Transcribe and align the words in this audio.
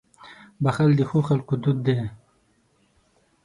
•بښل 0.63 0.89
د 0.97 1.01
ښو 1.09 1.19
خلکو 1.29 1.53
دود 1.63 1.77
دی. 1.87 1.97